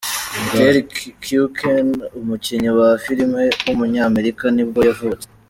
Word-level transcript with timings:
Terry 0.53 0.81
O'Quinn, 1.43 1.89
umukinnyi 2.19 2.69
wa 2.79 2.89
filime 3.05 3.43
w’umunyamerika 3.65 4.45
nibwo 4.55 4.79
yavutse. 4.89 5.25